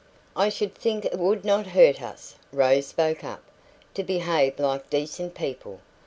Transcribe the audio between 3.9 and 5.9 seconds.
"to behave like decent people.